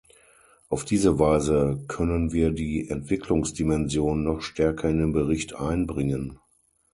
Auf 0.69 0.83
diese 0.83 1.19
Weise 1.19 1.83
können 1.87 2.31
wir 2.33 2.49
die 2.49 2.89
Entwicklungsdimension 2.89 4.23
noch 4.23 4.41
stärker 4.41 4.89
in 4.89 4.97
den 4.97 5.11
Bericht 5.11 5.53
einbringen. 5.53 6.39